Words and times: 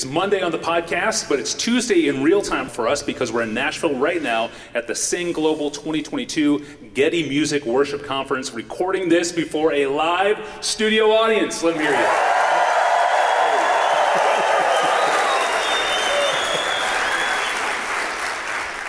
It's 0.00 0.08
Monday 0.08 0.40
on 0.40 0.50
the 0.50 0.58
podcast, 0.58 1.28
but 1.28 1.38
it's 1.38 1.52
Tuesday 1.52 2.08
in 2.08 2.22
real 2.22 2.40
time 2.40 2.70
for 2.70 2.88
us 2.88 3.02
because 3.02 3.30
we're 3.30 3.42
in 3.42 3.52
Nashville 3.52 3.96
right 3.96 4.22
now 4.22 4.48
at 4.72 4.86
the 4.86 4.94
Sing 4.94 5.30
Global 5.30 5.70
2022 5.70 6.64
Getty 6.94 7.28
Music 7.28 7.66
Worship 7.66 8.02
Conference, 8.02 8.54
recording 8.54 9.10
this 9.10 9.30
before 9.30 9.74
a 9.74 9.86
live 9.88 10.38
studio 10.62 11.10
audience. 11.10 11.62
Let 11.62 11.76
me 11.76 11.82
hear 11.82 11.92
you. 11.92 12.30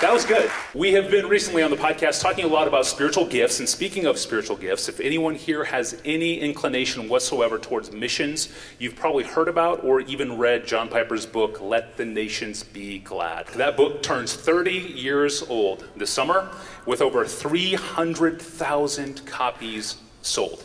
That 0.01 0.13
was 0.13 0.25
good. 0.25 0.49
We 0.73 0.93
have 0.93 1.11
been 1.11 1.27
recently 1.27 1.61
on 1.61 1.69
the 1.69 1.77
podcast 1.77 2.23
talking 2.23 2.43
a 2.43 2.47
lot 2.47 2.67
about 2.67 2.87
spiritual 2.87 3.27
gifts. 3.27 3.59
And 3.59 3.69
speaking 3.69 4.07
of 4.07 4.17
spiritual 4.17 4.57
gifts, 4.57 4.89
if 4.89 4.99
anyone 4.99 5.35
here 5.35 5.63
has 5.63 6.01
any 6.03 6.39
inclination 6.39 7.07
whatsoever 7.07 7.59
towards 7.59 7.91
missions, 7.91 8.51
you've 8.79 8.95
probably 8.95 9.23
heard 9.23 9.47
about 9.47 9.83
or 9.83 10.01
even 10.01 10.39
read 10.39 10.65
John 10.65 10.89
Piper's 10.89 11.27
book, 11.27 11.61
Let 11.61 11.97
the 11.97 12.05
Nations 12.05 12.63
Be 12.63 12.97
Glad. 12.97 13.49
That 13.49 13.77
book 13.77 14.01
turns 14.01 14.33
30 14.33 14.71
years 14.71 15.43
old 15.43 15.87
this 15.95 16.09
summer 16.09 16.49
with 16.87 17.03
over 17.03 17.23
300,000 17.23 19.25
copies 19.27 19.97
sold. 20.23 20.63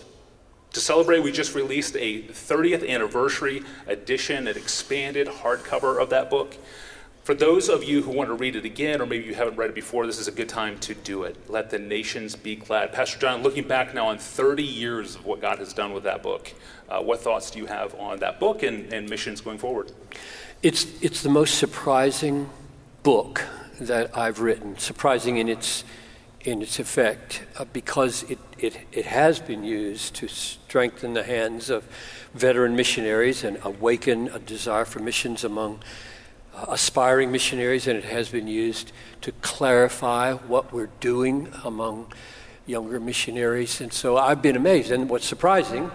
To 0.73 0.81
celebrate, 0.81 1.21
we 1.21 1.31
just 1.31 1.55
released 1.55 1.95
a 1.97 2.23
30th 2.23 2.89
anniversary 2.89 3.65
edition, 3.87 4.49
an 4.49 4.57
expanded 4.57 5.27
hardcover 5.27 6.01
of 6.01 6.09
that 6.09 6.31
book. 6.31 6.57
For 7.27 7.35
those 7.35 7.69
of 7.69 7.83
you 7.83 8.03
who 8.03 8.13
want 8.13 8.29
to 8.29 8.35
read 8.35 8.55
it 8.55 8.65
again, 8.65 9.01
or 9.01 9.07
maybe 9.07 9.25
you 9.25 9.35
haven't 9.35 9.57
read 9.57 9.71
it 9.71 9.75
before, 9.75 10.07
this 10.07 10.21
is 10.21 10.29
a 10.29 10.31
good 10.31 10.49
time 10.49 10.79
to 10.79 10.95
do 10.95 11.25
it. 11.25 11.37
Let 11.51 11.71
the 11.71 11.79
nations 11.81 12.37
be 12.37 12.55
glad. 12.55 12.93
Pastor 12.93 13.19
John, 13.19 13.43
looking 13.43 13.67
back 13.67 13.93
now 13.93 14.07
on 14.07 14.19
30 14.19 14.63
years 14.63 15.17
of 15.17 15.27
what 15.27 15.41
God 15.41 15.59
has 15.59 15.73
done 15.73 15.93
with 15.93 16.05
that 16.05 16.23
book, 16.23 16.53
uh, 16.89 17.03
what 17.03 17.19
thoughts 17.19 17.51
do 17.51 17.59
you 17.59 17.67
have 17.67 17.97
on 17.97 18.21
that 18.21 18.39
book 18.39 18.63
and, 18.63 18.93
and 18.93 19.11
missions 19.11 19.41
going 19.41 19.59
forward? 19.59 19.91
It's, 20.63 20.87
it's 21.03 21.25
the 21.25 21.29
most 21.29 21.59
surprising 21.59 22.49
book 23.03 23.45
that 23.81 24.17
I've 24.17 24.39
written, 24.39 24.79
surprising 24.79 25.39
in 25.39 25.49
its, 25.49 25.83
in 26.43 26.63
its 26.63 26.79
effect, 26.79 27.43
uh, 27.59 27.65
because 27.73 28.23
it, 28.31 28.39
it, 28.57 28.77
it 28.93 29.07
has 29.07 29.41
been 29.41 29.65
used 29.65 30.15
to 30.15 30.29
strengthen 30.29 31.15
the 31.15 31.25
hands 31.25 31.71
of 31.71 31.89
veteran 32.35 32.77
missionaries 32.77 33.43
and 33.43 33.59
awaken 33.65 34.29
a 34.29 34.39
desire 34.39 34.85
for 34.85 35.01
missions 35.01 35.43
among 35.43 35.81
aspiring 36.69 37.31
missionaries, 37.31 37.87
and 37.87 37.99
it 37.99 38.05
has 38.05 38.29
been 38.29 38.49
used 38.49 38.93
to 39.23 39.33
clarify 39.33 40.33
what 40.33 40.73
we're 40.73 40.91
doing 41.01 41.53
among 41.65 42.13
younger 42.67 42.99
missionaries. 42.99 43.81
And 43.81 43.93
so 43.93 44.17
I've 44.17 44.43
been 44.43 44.57
amazed. 44.57 44.91
And 44.91 45.09
what's 45.09 45.27
surprising 45.27 45.91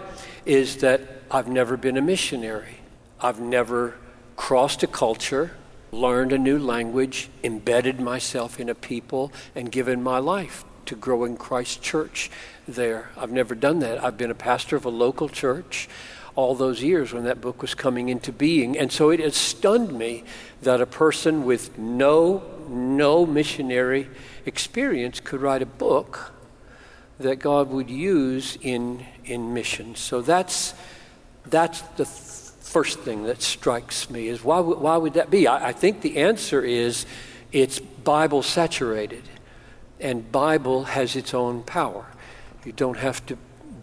is 0.46 0.78
that 0.78 1.00
I've 1.30 1.48
never 1.48 1.76
been 1.76 1.96
a 1.96 2.02
missionary. 2.02 2.76
I've 3.20 3.40
never 3.40 3.94
crossed 4.36 4.82
a 4.82 4.86
culture, 4.86 5.52
learned 5.90 6.32
a 6.32 6.38
new 6.38 6.58
language, 6.58 7.28
embedded 7.44 8.00
myself 8.00 8.58
in 8.58 8.68
a 8.68 8.74
people, 8.74 9.32
and 9.54 9.70
given 9.70 10.02
my 10.02 10.18
life 10.18 10.64
to 10.86 10.96
growing 10.96 11.36
Christ 11.36 11.82
Church 11.82 12.30
there. 12.66 13.10
I've 13.16 13.30
never 13.30 13.54
done 13.54 13.78
that. 13.80 14.02
I've 14.02 14.16
been 14.16 14.30
a 14.30 14.34
pastor 14.34 14.76
of 14.76 14.84
a 14.84 14.90
local 14.90 15.28
church 15.28 15.88
all 16.34 16.54
those 16.54 16.82
years 16.82 17.12
when 17.12 17.24
that 17.24 17.40
book 17.40 17.60
was 17.62 17.74
coming 17.74 18.08
into 18.08 18.32
being. 18.32 18.78
And 18.78 18.90
so 18.90 19.10
it 19.10 19.20
has 19.20 19.36
stunned 19.36 19.92
me 19.92 20.24
that 20.62 20.80
a 20.80 20.86
person 20.86 21.44
with 21.44 21.78
no, 21.78 22.42
no 22.68 23.26
missionary 23.26 24.08
experience 24.46 25.20
could 25.20 25.40
write 25.40 25.62
a 25.62 25.66
book 25.66 26.32
that 27.18 27.36
God 27.36 27.70
would 27.70 27.90
use 27.90 28.56
in, 28.62 29.04
in 29.24 29.54
missions. 29.54 30.00
So 30.00 30.22
that's, 30.22 30.74
that's 31.44 31.82
the 31.96 32.04
first 32.04 33.00
thing 33.00 33.24
that 33.24 33.42
strikes 33.42 34.08
me 34.08 34.28
is 34.28 34.42
why, 34.42 34.60
why 34.60 34.96
would 34.96 35.14
that 35.14 35.30
be? 35.30 35.46
I, 35.46 35.68
I 35.68 35.72
think 35.72 36.00
the 36.00 36.16
answer 36.16 36.62
is 36.62 37.04
it's 37.52 37.78
Bible 37.78 38.42
saturated, 38.42 39.24
and 40.00 40.32
Bible 40.32 40.84
has 40.84 41.14
its 41.14 41.34
own 41.34 41.62
power. 41.62 42.06
You 42.64 42.72
don't 42.72 42.96
have 42.96 43.24
to 43.26 43.36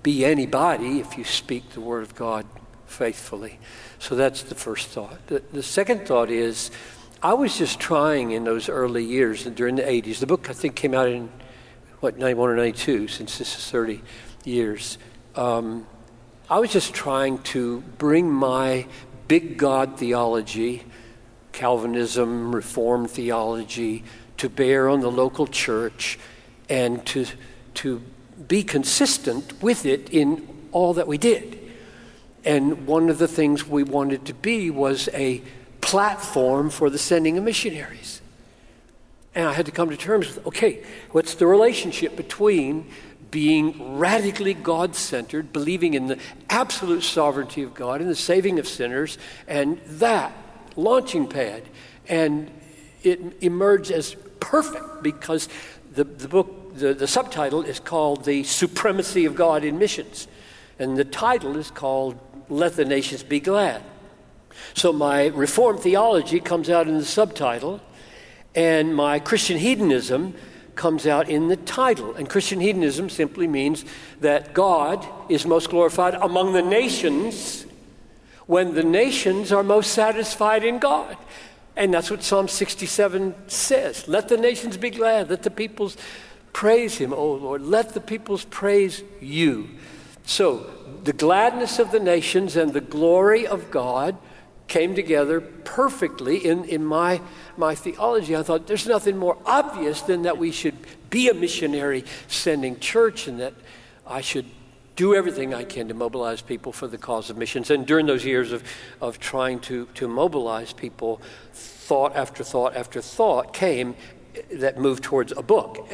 be 0.04 0.26
anybody 0.26 1.00
if 1.00 1.18
you 1.18 1.24
speak 1.24 1.72
the 1.72 1.82
Word 1.82 2.04
of 2.04 2.16
God 2.16 2.46
faithfully. 2.86 3.60
So 4.00 4.16
that's 4.16 4.44
the 4.44 4.56
first 4.56 4.88
thought. 4.90 5.28
The, 5.28 5.44
the 5.52 5.64
second 5.64 6.08
thought 6.08 6.30
is 6.30 6.72
I 7.22 7.34
was 7.34 7.58
just 7.58 7.80
trying 7.80 8.32
in 8.32 8.46
those 8.46 8.70
early 8.70 9.04
years 9.04 9.44
during 9.44 9.76
the 9.76 9.84
80s. 9.84 10.20
The 10.20 10.28
book, 10.28 10.50
I 10.50 10.54
think, 10.54 10.76
came 10.76 10.94
out 10.94 11.10
in, 11.10 11.30
what, 12.00 12.18
91 12.18 12.50
or 12.50 12.56
92, 12.56 13.10
since 13.10 13.38
this 13.38 13.58
is 13.58 13.70
30 13.70 14.02
years. 14.46 14.98
Um, 15.36 15.86
I 16.50 16.60
was 16.60 16.72
just 16.72 16.94
trying 16.94 17.40
to 17.40 17.82
bring 17.98 18.32
my 18.32 18.88
big 19.28 19.58
God 19.58 20.00
theology, 20.00 20.86
Calvinism, 21.52 22.56
Reformed 22.56 23.12
theology, 23.12 24.04
to 24.38 24.50
bear 24.50 24.88
on 24.88 25.02
the 25.02 25.12
local 25.12 25.46
church 25.46 26.18
and 26.70 27.06
to, 27.08 27.26
to 27.76 28.02
be 28.48 28.64
consistent 28.64 29.62
with 29.62 29.86
it 29.86 30.10
in 30.10 30.48
all 30.72 30.94
that 30.94 31.08
we 31.08 31.18
did. 31.18 31.58
And 32.46 32.88
one 32.88 33.10
of 33.10 33.18
the 33.18 33.28
things 33.28 33.68
we 33.68 33.84
wanted 33.84 34.26
to 34.26 34.34
be 34.34 34.70
was 34.70 35.10
a 35.14 35.42
platform 35.82 36.70
for 36.70 36.90
the 36.90 36.98
sending 36.98 37.38
of 37.38 37.44
missionaries. 37.44 38.22
And 39.36 39.48
I 39.48 39.54
had 39.54 39.66
to 39.66 39.72
come 39.72 39.90
to 39.90 39.98
terms 39.98 40.28
with 40.28 40.46
okay, 40.48 40.84
what's 41.12 41.36
the 41.36 41.46
relationship 41.46 42.16
between 42.16 42.90
being 43.32 43.98
radically 43.98 44.56
God 44.56 44.96
centered, 44.96 45.54
believing 45.54 45.94
in 45.94 46.08
the 46.08 46.18
absolute 46.50 47.04
sovereignty 47.04 47.62
of 47.62 47.74
God 47.74 48.02
and 48.02 48.10
the 48.10 48.16
saving 48.16 48.58
of 48.58 48.68
sinners, 48.68 49.18
and 49.48 49.80
that 49.86 50.34
launching 50.76 51.28
pad? 51.28 51.64
And 52.08 52.50
it 53.04 53.20
emerged 53.42 53.92
as 53.92 54.16
perfect 54.40 55.04
because 55.04 55.48
the, 55.94 56.04
the 56.04 56.28
book 56.28 56.59
the, 56.80 56.94
the 56.94 57.08
subtitle 57.08 57.62
is 57.64 57.80
called 57.80 58.26
The 58.26 58.44
Supremacy 58.44 59.26
of 59.26 59.36
God 59.36 59.64
in 59.64 59.78
Missions, 59.78 60.28
and 60.78 60.98
the 60.98 61.06
title 61.06 61.58
is 61.58 61.72
called 61.72 62.18
Let 62.50 62.76
the 62.76 62.86
Nations 62.86 63.24
Be 63.24 63.40
Glad. 63.40 63.84
So 64.74 64.94
my 64.94 65.28
Reformed 65.28 65.82
theology 65.82 66.40
comes 66.40 66.70
out 66.70 66.88
in 66.88 66.98
the 66.98 67.06
subtitle, 67.06 67.82
and 68.56 68.96
my 68.96 69.20
Christian 69.20 69.58
hedonism 69.58 70.34
comes 70.76 71.06
out 71.06 71.30
in 71.30 71.50
the 71.50 71.58
title. 71.58 72.16
And 72.16 72.30
Christian 72.30 72.62
hedonism 72.62 73.10
simply 73.10 73.48
means 73.48 73.84
that 74.22 74.54
God 74.54 75.06
is 75.30 75.46
most 75.46 75.70
glorified 75.70 76.14
among 76.16 76.54
the 76.54 76.62
nations 76.62 77.66
when 78.46 78.74
the 78.74 78.84
nations 78.84 79.52
are 79.52 79.64
most 79.64 79.92
satisfied 79.92 80.64
in 80.64 80.80
God. 80.80 81.18
And 81.76 81.94
that's 81.94 82.10
what 82.10 82.24
Psalm 82.24 82.48
67 82.48 83.36
says. 83.48 84.08
Let 84.08 84.30
the 84.30 84.38
nations 84.38 84.78
be 84.78 84.90
glad, 84.90 85.30
let 85.30 85.44
the 85.44 85.52
peoples 85.52 85.98
Praise 86.54 86.98
him, 86.98 87.14
O 87.14 87.34
Lord. 87.34 87.62
Let 87.62 87.94
the 87.94 88.02
peoples 88.02 88.46
praise 88.46 89.04
you. 89.22 89.70
So, 90.26 90.70
the 91.04 91.14
gladness 91.14 91.80
of 91.80 91.92
the 91.92 92.00
nations 92.00 92.56
and 92.56 92.74
the 92.74 92.82
glory 92.82 93.48
of 93.48 93.72
God 93.72 94.18
came 94.68 94.94
together 94.94 95.42
perfectly 95.42 96.38
in, 96.38 96.64
in 96.66 96.86
my, 96.86 97.22
my 97.58 97.74
theology. 97.76 98.36
I 98.36 98.44
thought 98.44 98.68
there's 98.68 98.88
nothing 98.88 99.18
more 99.18 99.38
obvious 99.46 100.02
than 100.02 100.22
that 100.24 100.38
we 100.38 100.52
should 100.52 100.76
be 101.10 101.30
a 101.30 101.34
missionary 101.34 102.06
sending 102.28 102.80
church 102.80 103.28
and 103.28 103.40
that 103.40 103.54
I 104.06 104.22
should 104.22 104.46
do 104.96 105.16
everything 105.16 105.54
I 105.54 105.64
can 105.64 105.88
to 105.88 105.94
mobilize 105.94 106.42
people 106.42 106.72
for 106.72 106.88
the 106.88 106.98
cause 106.98 107.30
of 107.30 107.38
missions. 107.38 107.72
And 107.72 107.88
during 107.88 108.06
those 108.06 108.26
years 108.26 108.52
of, 108.52 108.64
of 109.02 109.20
trying 109.20 109.60
to, 109.62 109.88
to 109.96 110.08
mobilize 110.08 110.74
people, 110.74 111.22
thought 111.54 112.16
after 112.16 112.44
thought 112.44 112.76
after 112.76 113.02
thought 113.02 113.54
came 113.54 113.96
that 114.52 114.78
moved 114.78 115.04
towards 115.04 115.32
a 115.32 115.42
book. 115.42 115.90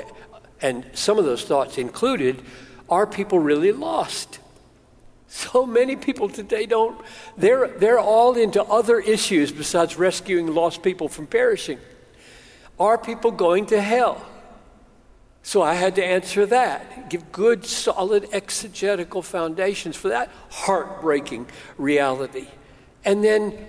And 0.66 0.84
some 0.94 1.20
of 1.20 1.26
those 1.26 1.44
thoughts 1.44 1.78
included 1.78 2.42
are 2.90 3.06
people 3.06 3.38
really 3.38 3.72
lost? 3.72 4.40
So 5.28 5.64
many 5.64 5.96
people 5.96 6.28
today 6.28 6.66
don't, 6.66 7.00
they're, 7.38 7.68
they're 7.68 8.00
all 8.00 8.36
into 8.36 8.64
other 8.64 9.00
issues 9.00 9.52
besides 9.52 9.96
rescuing 9.96 10.56
lost 10.56 10.82
people 10.82 11.08
from 11.08 11.28
perishing. 11.28 11.78
Are 12.80 12.98
people 12.98 13.30
going 13.30 13.68
to 13.68 13.80
hell? 13.80 14.26
So 15.44 15.62
I 15.62 15.76
had 15.76 15.94
to 15.96 16.04
answer 16.04 16.48
that, 16.48 17.12
give 17.12 17.32
good, 17.32 17.64
solid 17.64 18.28
exegetical 18.32 19.22
foundations 19.22 19.96
for 19.96 20.10
that 20.10 20.32
heartbreaking 20.50 21.46
reality. 21.78 22.48
And 23.04 23.24
then, 23.24 23.68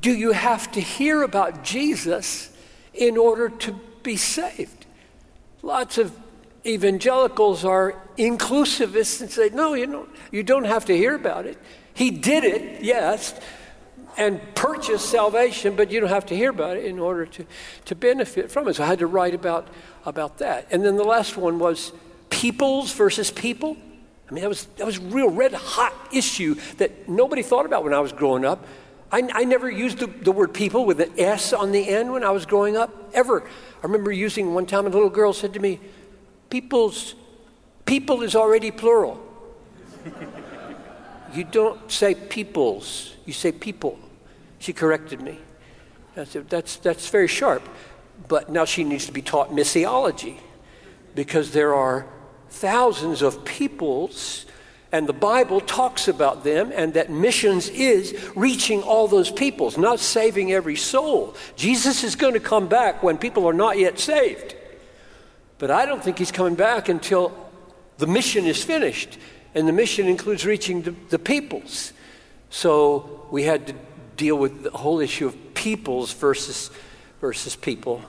do 0.00 0.10
you 0.10 0.32
have 0.32 0.72
to 0.72 0.80
hear 0.80 1.22
about 1.22 1.62
Jesus 1.62 2.50
in 2.92 3.16
order 3.16 3.48
to 3.50 3.78
be 4.02 4.16
saved? 4.16 4.86
Lots 5.68 5.98
of 5.98 6.18
evangelicals 6.64 7.62
are 7.62 7.94
inclusivists 8.16 9.20
and 9.20 9.30
say, 9.30 9.50
no, 9.50 9.74
you 9.74 9.86
don't, 9.86 10.08
you 10.32 10.42
don't 10.42 10.64
have 10.64 10.86
to 10.86 10.96
hear 10.96 11.14
about 11.14 11.44
it. 11.44 11.58
He 11.92 12.10
did 12.10 12.42
it, 12.42 12.82
yes, 12.82 13.38
and 14.16 14.40
purchased 14.54 15.10
salvation, 15.10 15.76
but 15.76 15.90
you 15.90 16.00
don't 16.00 16.08
have 16.08 16.24
to 16.24 16.34
hear 16.34 16.48
about 16.48 16.78
it 16.78 16.86
in 16.86 16.98
order 16.98 17.26
to, 17.26 17.44
to 17.84 17.94
benefit 17.94 18.50
from 18.50 18.66
it. 18.66 18.76
So 18.76 18.84
I 18.84 18.86
had 18.86 19.00
to 19.00 19.06
write 19.06 19.34
about, 19.34 19.68
about 20.06 20.38
that. 20.38 20.66
And 20.70 20.82
then 20.82 20.96
the 20.96 21.04
last 21.04 21.36
one 21.36 21.58
was 21.58 21.92
peoples 22.30 22.90
versus 22.94 23.30
people. 23.30 23.76
I 24.30 24.32
mean, 24.32 24.40
that 24.40 24.48
was, 24.48 24.64
that 24.78 24.86
was 24.86 24.96
a 24.96 25.02
real 25.02 25.28
red 25.28 25.52
hot 25.52 25.92
issue 26.10 26.54
that 26.78 27.10
nobody 27.10 27.42
thought 27.42 27.66
about 27.66 27.84
when 27.84 27.92
I 27.92 28.00
was 28.00 28.12
growing 28.12 28.46
up. 28.46 28.64
I, 29.10 29.28
I 29.32 29.44
never 29.44 29.70
used 29.70 29.98
the, 29.98 30.06
the, 30.06 30.32
word 30.32 30.52
people 30.52 30.84
with 30.84 31.00
an 31.00 31.12
S 31.18 31.52
on 31.52 31.72
the 31.72 31.88
end 31.88 32.12
when 32.12 32.22
I 32.22 32.30
was 32.30 32.44
growing 32.44 32.76
up, 32.76 33.10
ever. 33.14 33.42
I 33.42 33.82
remember 33.82 34.12
using 34.12 34.54
one 34.54 34.66
time 34.66 34.86
a 34.86 34.90
little 34.90 35.08
girl 35.08 35.32
said 35.32 35.54
to 35.54 35.60
me, 35.60 35.80
People's, 36.50 37.14
people 37.84 38.22
is 38.22 38.34
already 38.34 38.70
plural. 38.70 39.22
you 41.34 41.44
don't 41.44 41.90
say 41.90 42.14
peoples, 42.14 43.14
you 43.24 43.32
say 43.32 43.52
people. 43.52 43.98
She 44.58 44.72
corrected 44.72 45.20
me. 45.20 45.38
I 46.16 46.24
said, 46.24 46.48
that's, 46.48 46.76
that's 46.76 47.08
very 47.08 47.28
sharp. 47.28 47.62
But 48.26 48.50
now 48.50 48.64
she 48.64 48.82
needs 48.82 49.06
to 49.06 49.12
be 49.12 49.22
taught 49.22 49.50
missiology 49.50 50.38
because 51.14 51.52
there 51.52 51.74
are 51.74 52.06
thousands 52.50 53.22
of 53.22 53.44
peoples 53.44 54.46
and 54.90 55.06
the 55.06 55.12
Bible 55.12 55.60
talks 55.60 56.08
about 56.08 56.44
them, 56.44 56.72
and 56.74 56.94
that 56.94 57.10
missions 57.10 57.68
is 57.68 58.18
reaching 58.34 58.82
all 58.82 59.06
those 59.06 59.30
peoples, 59.30 59.76
not 59.76 60.00
saving 60.00 60.52
every 60.52 60.76
soul. 60.76 61.36
Jesus 61.56 62.04
is 62.04 62.16
going 62.16 62.32
to 62.34 62.40
come 62.40 62.68
back 62.68 63.02
when 63.02 63.18
people 63.18 63.46
are 63.46 63.52
not 63.52 63.78
yet 63.78 63.98
saved. 63.98 64.54
But 65.58 65.70
I 65.70 65.84
don't 65.84 66.02
think 66.02 66.18
he's 66.18 66.32
coming 66.32 66.54
back 66.54 66.88
until 66.88 67.32
the 67.98 68.06
mission 68.06 68.46
is 68.46 68.62
finished. 68.64 69.18
And 69.54 69.68
the 69.68 69.72
mission 69.72 70.06
includes 70.06 70.46
reaching 70.46 70.82
the, 70.82 70.94
the 71.10 71.18
peoples. 71.18 71.92
So 72.48 73.26
we 73.30 73.42
had 73.42 73.66
to 73.66 73.74
deal 74.16 74.36
with 74.36 74.62
the 74.62 74.70
whole 74.70 75.00
issue 75.00 75.26
of 75.26 75.54
peoples 75.54 76.12
versus, 76.12 76.70
versus 77.20 77.56
people. 77.56 78.02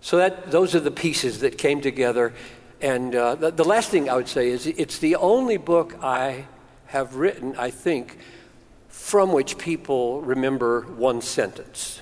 So 0.00 0.16
that, 0.16 0.50
those 0.50 0.74
are 0.74 0.80
the 0.80 0.90
pieces 0.90 1.40
that 1.40 1.58
came 1.58 1.80
together. 1.80 2.32
And 2.80 3.14
uh, 3.14 3.34
the, 3.36 3.50
the 3.50 3.64
last 3.64 3.90
thing 3.90 4.10
I 4.10 4.16
would 4.16 4.28
say 4.28 4.48
is 4.48 4.66
it's 4.66 4.98
the 4.98 5.16
only 5.16 5.56
book 5.56 5.96
I 6.02 6.46
have 6.86 7.16
written, 7.16 7.56
I 7.56 7.70
think, 7.70 8.18
from 8.88 9.32
which 9.32 9.58
people 9.58 10.20
remember 10.22 10.82
one 10.82 11.20
sentence 11.20 12.00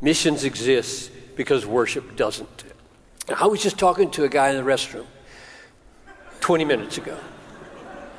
Missions 0.00 0.44
exist 0.44 1.10
because 1.34 1.66
worship 1.66 2.14
doesn't. 2.14 2.64
I 3.36 3.46
was 3.46 3.60
just 3.60 3.78
talking 3.78 4.10
to 4.12 4.24
a 4.24 4.28
guy 4.28 4.50
in 4.50 4.56
the 4.56 4.62
restroom 4.62 5.06
20 6.40 6.64
minutes 6.64 6.98
ago, 6.98 7.18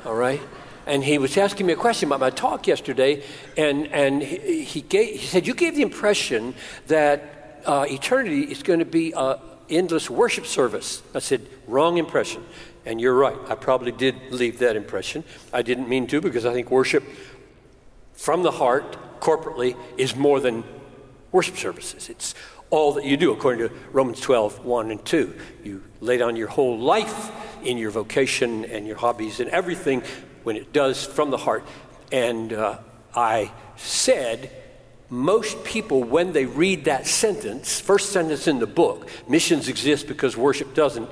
all 0.04 0.14
right? 0.14 0.42
And 0.86 1.02
he 1.02 1.16
was 1.16 1.36
asking 1.38 1.66
me 1.66 1.72
a 1.72 1.76
question 1.76 2.08
about 2.08 2.20
my 2.20 2.30
talk 2.30 2.66
yesterday, 2.66 3.22
and, 3.56 3.86
and 3.88 4.22
he, 4.22 4.62
he, 4.62 4.80
gave, 4.82 5.20
he 5.20 5.26
said, 5.26 5.46
You 5.46 5.54
gave 5.54 5.74
the 5.74 5.82
impression 5.82 6.54
that 6.88 7.62
uh, 7.64 7.86
eternity 7.88 8.42
is 8.42 8.62
going 8.62 8.80
to 8.80 8.84
be 8.84 9.12
a, 9.12 9.38
endless 9.70 10.10
worship 10.10 10.46
service. 10.46 11.02
I 11.14 11.18
said, 11.20 11.46
wrong 11.66 11.98
impression. 11.98 12.44
And 12.84 13.00
you're 13.00 13.14
right. 13.14 13.36
I 13.48 13.54
probably 13.54 13.92
did 13.92 14.16
leave 14.30 14.58
that 14.60 14.76
impression. 14.76 15.24
I 15.52 15.62
didn't 15.62 15.88
mean 15.88 16.06
to 16.08 16.20
because 16.20 16.46
I 16.46 16.52
think 16.52 16.70
worship 16.70 17.04
from 18.14 18.42
the 18.42 18.50
heart, 18.50 19.20
corporately, 19.20 19.76
is 19.96 20.16
more 20.16 20.40
than 20.40 20.64
worship 21.32 21.56
services. 21.56 22.08
It's 22.08 22.34
all 22.70 22.92
that 22.92 23.04
you 23.04 23.16
do, 23.16 23.32
according 23.32 23.68
to 23.68 23.74
Romans 23.92 24.20
12, 24.20 24.64
1 24.64 24.90
and 24.90 25.04
2. 25.04 25.34
You 25.64 25.82
lay 26.00 26.16
down 26.16 26.36
your 26.36 26.48
whole 26.48 26.78
life 26.78 27.30
in 27.64 27.76
your 27.78 27.90
vocation 27.90 28.64
and 28.64 28.86
your 28.86 28.96
hobbies 28.96 29.40
and 29.40 29.50
everything 29.50 30.02
when 30.44 30.56
it 30.56 30.72
does 30.72 31.04
from 31.04 31.30
the 31.30 31.36
heart. 31.36 31.64
And 32.12 32.52
uh, 32.52 32.78
I 33.14 33.52
said, 33.76 34.50
most 35.10 35.64
people, 35.64 36.04
when 36.04 36.32
they 36.32 36.46
read 36.46 36.84
that 36.84 37.06
sentence, 37.06 37.80
first 37.80 38.10
sentence 38.10 38.46
in 38.46 38.60
the 38.60 38.66
book, 38.66 39.08
missions 39.28 39.68
exist 39.68 40.06
because 40.06 40.36
worship 40.36 40.72
doesn't, 40.74 41.10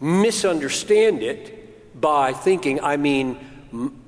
misunderstand 0.00 1.22
it 1.22 2.00
by 2.00 2.32
thinking, 2.32 2.80
I 2.80 2.96
mean, 2.96 3.38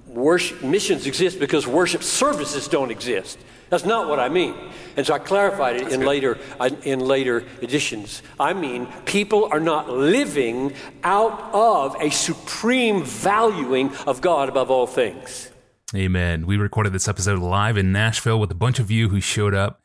worship, 0.06 0.62
missions 0.62 1.06
exist 1.06 1.38
because 1.38 1.66
worship 1.66 2.02
services 2.02 2.66
don't 2.66 2.90
exist. 2.90 3.38
That's 3.70 3.84
not 3.84 4.08
what 4.08 4.20
I 4.20 4.28
mean. 4.28 4.54
And 4.96 5.06
so 5.06 5.14
I 5.14 5.18
clarified 5.18 5.76
it 5.76 5.92
in 5.92 6.02
later, 6.02 6.38
in 6.84 7.00
later 7.00 7.44
editions. 7.62 8.22
I 8.38 8.52
mean, 8.52 8.86
people 9.04 9.48
are 9.50 9.60
not 9.60 9.90
living 9.90 10.72
out 11.02 11.50
of 11.52 11.96
a 12.00 12.10
supreme 12.10 13.02
valuing 13.02 13.94
of 14.06 14.20
God 14.20 14.48
above 14.48 14.70
all 14.70 14.86
things. 14.86 15.50
Amen. 15.94 16.46
We 16.46 16.56
recorded 16.56 16.92
this 16.92 17.06
episode 17.06 17.38
live 17.38 17.76
in 17.76 17.92
Nashville 17.92 18.40
with 18.40 18.50
a 18.50 18.56
bunch 18.56 18.80
of 18.80 18.90
you 18.90 19.10
who 19.10 19.20
showed 19.20 19.54
up 19.54 19.82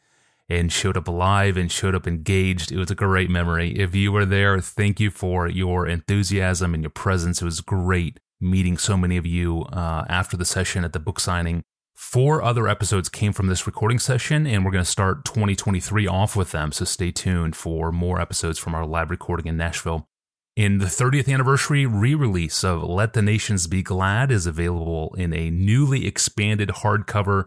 and 0.49 0.71
showed 0.71 0.97
up 0.97 1.07
live 1.07 1.57
and 1.57 1.71
showed 1.71 1.93
up 1.93 2.07
engaged. 2.07 2.71
It 2.71 2.77
was 2.77 2.89
a 2.89 2.95
great 2.95 3.29
memory. 3.29 3.77
If 3.77 3.93
you 3.93 4.11
were 4.11 4.25
there, 4.25 4.59
thank 4.59 4.99
you 4.99 5.11
for 5.11 5.47
your 5.47 5.85
enthusiasm 5.85 6.73
and 6.73 6.81
your 6.81 6.89
presence. 6.89 7.43
It 7.43 7.45
was 7.45 7.61
great 7.61 8.19
meeting 8.39 8.79
so 8.79 8.97
many 8.97 9.15
of 9.15 9.27
you 9.27 9.61
uh, 9.65 10.05
after 10.09 10.35
the 10.35 10.43
session 10.43 10.83
at 10.83 10.93
the 10.93 10.99
book 10.99 11.19
signing. 11.19 11.61
Four 11.93 12.41
other 12.41 12.67
episodes 12.67 13.07
came 13.07 13.31
from 13.31 13.45
this 13.45 13.67
recording 13.67 13.99
session, 13.99 14.47
and 14.47 14.65
we're 14.65 14.71
going 14.71 14.83
to 14.83 14.89
start 14.89 15.23
2023 15.23 16.07
off 16.07 16.35
with 16.35 16.49
them. 16.49 16.71
So 16.71 16.83
stay 16.83 17.11
tuned 17.11 17.55
for 17.55 17.91
more 17.91 18.19
episodes 18.19 18.57
from 18.57 18.73
our 18.73 18.87
live 18.87 19.11
recording 19.11 19.45
in 19.45 19.55
Nashville. 19.55 20.09
In 20.57 20.79
the 20.79 20.87
30th 20.87 21.31
anniversary 21.31 21.85
re 21.85 22.13
release 22.13 22.65
of 22.65 22.83
Let 22.83 23.13
the 23.13 23.21
Nations 23.21 23.67
Be 23.67 23.81
Glad 23.81 24.31
is 24.31 24.45
available 24.45 25.15
in 25.17 25.33
a 25.33 25.49
newly 25.49 26.05
expanded 26.05 26.67
hardcover. 26.69 27.45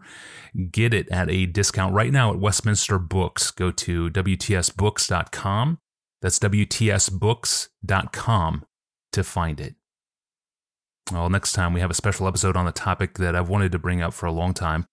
Get 0.71 0.91
it 0.91 1.07
at 1.09 1.29
a 1.29 1.45
discount 1.45 1.93
right 1.93 2.11
now 2.11 2.31
at 2.31 2.39
Westminster 2.39 2.97
Books. 2.97 3.51
Go 3.51 3.69
to 3.69 4.09
WTSBooks.com. 4.09 5.77
That's 6.23 6.39
WTSBooks.com 6.39 8.65
to 9.11 9.23
find 9.23 9.59
it. 9.59 9.75
Well, 11.11 11.29
next 11.29 11.53
time 11.53 11.73
we 11.73 11.81
have 11.81 11.91
a 11.91 11.95
special 11.95 12.27
episode 12.27 12.57
on 12.57 12.65
the 12.65 12.71
topic 12.71 13.19
that 13.19 13.35
I've 13.35 13.49
wanted 13.49 13.71
to 13.73 13.79
bring 13.79 14.01
up 14.01 14.15
for 14.15 14.25
a 14.25 14.31
long 14.31 14.55
time, 14.55 14.87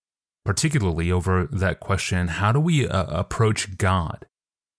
particularly 0.45 1.11
over 1.11 1.49
that 1.51 1.81
question 1.81 2.29
how 2.29 2.53
do 2.53 2.61
we 2.61 2.87
uh, 2.87 3.07
approach 3.07 3.79
God 3.79 4.27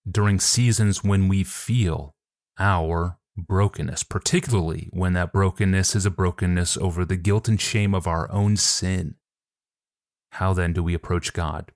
during 0.07 0.39
seasons 0.39 1.03
when 1.03 1.27
we 1.27 1.43
feel 1.43 2.13
our 2.59 3.17
brokenness, 3.37 4.03
particularly 4.03 4.89
when 4.91 5.13
that 5.13 5.33
brokenness 5.33 5.95
is 5.95 6.05
a 6.05 6.11
brokenness 6.11 6.77
over 6.77 7.05
the 7.05 7.15
guilt 7.17 7.47
and 7.47 7.59
shame 7.59 7.93
of 7.93 8.07
our 8.07 8.31
own 8.31 8.57
sin. 8.57 9.15
How 10.33 10.53
then 10.53 10.73
do 10.73 10.83
we 10.83 10.93
approach 10.93 11.33
God? 11.33 11.71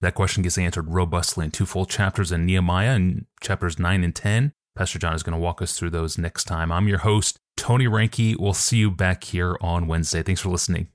That 0.00 0.14
question 0.14 0.42
gets 0.42 0.58
answered 0.58 0.88
robustly 0.88 1.44
in 1.44 1.50
two 1.50 1.66
full 1.66 1.86
chapters 1.86 2.32
in 2.32 2.44
Nehemiah 2.44 2.96
in 2.96 3.26
chapters 3.40 3.78
9 3.78 4.02
and 4.02 4.14
10. 4.14 4.52
Pastor 4.74 4.98
John 4.98 5.14
is 5.14 5.22
going 5.22 5.34
to 5.34 5.42
walk 5.42 5.62
us 5.62 5.78
through 5.78 5.90
those 5.90 6.18
next 6.18 6.44
time. 6.44 6.72
I'm 6.72 6.88
your 6.88 6.98
host, 6.98 7.38
Tony 7.56 7.86
Reinke. 7.86 8.36
We'll 8.38 8.54
see 8.54 8.78
you 8.78 8.90
back 8.90 9.24
here 9.24 9.56
on 9.60 9.86
Wednesday. 9.86 10.22
Thanks 10.22 10.40
for 10.40 10.48
listening. 10.48 10.88